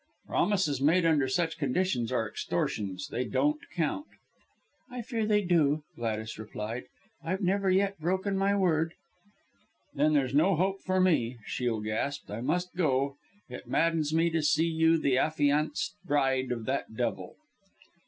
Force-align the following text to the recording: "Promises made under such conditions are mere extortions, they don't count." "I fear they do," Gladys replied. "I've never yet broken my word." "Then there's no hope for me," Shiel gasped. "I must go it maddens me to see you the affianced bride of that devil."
"Promises 0.25 0.81
made 0.81 1.05
under 1.05 1.27
such 1.27 1.59
conditions 1.59 2.11
are 2.11 2.23
mere 2.23 2.27
extortions, 2.29 3.09
they 3.09 3.23
don't 3.23 3.61
count." 3.75 4.07
"I 4.89 5.03
fear 5.03 5.27
they 5.27 5.43
do," 5.43 5.83
Gladys 5.95 6.39
replied. 6.39 6.85
"I've 7.23 7.41
never 7.41 7.69
yet 7.69 7.99
broken 7.99 8.35
my 8.35 8.55
word." 8.57 8.95
"Then 9.93 10.13
there's 10.13 10.33
no 10.33 10.55
hope 10.55 10.81
for 10.81 10.99
me," 10.99 11.37
Shiel 11.45 11.81
gasped. 11.81 12.31
"I 12.31 12.41
must 12.41 12.73
go 12.75 13.15
it 13.47 13.67
maddens 13.67 14.11
me 14.11 14.31
to 14.31 14.41
see 14.41 14.65
you 14.65 14.97
the 14.97 15.19
affianced 15.19 15.93
bride 16.03 16.51
of 16.51 16.65
that 16.65 16.97
devil." 16.97 17.35